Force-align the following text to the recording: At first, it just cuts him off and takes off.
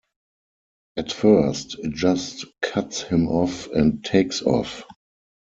At 0.97 1.11
first, 1.11 1.77
it 1.77 1.93
just 1.93 2.45
cuts 2.59 3.01
him 3.03 3.27
off 3.29 3.67
and 3.67 4.03
takes 4.03 4.41
off. 4.41 4.83